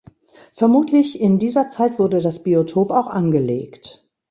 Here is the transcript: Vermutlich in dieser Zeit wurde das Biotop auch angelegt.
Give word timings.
Vermutlich 0.51 1.19
in 1.21 1.37
dieser 1.37 1.69
Zeit 1.69 1.99
wurde 1.99 2.21
das 2.21 2.41
Biotop 2.41 2.89
auch 2.89 3.05
angelegt. 3.05 4.03